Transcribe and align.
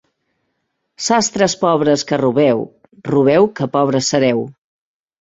Sastres 1.07 1.55
pobres 1.65 2.05
que 2.13 2.21
robeu, 2.23 2.65
robeu 3.13 3.49
que 3.57 3.73
pobres 3.79 4.13
sereu. 4.13 4.47